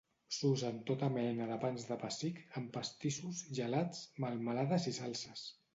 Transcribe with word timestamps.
S'usa 0.35 0.71
en 0.75 0.79
tota 0.87 1.09
mena 1.17 1.49
de 1.51 1.59
pans 1.65 1.85
de 1.91 1.99
pessic, 2.05 2.41
en 2.63 2.67
pastissos, 2.79 3.45
gelats, 3.61 4.05
melmelades 4.27 4.93
i 4.95 5.01
salses. 5.03 5.51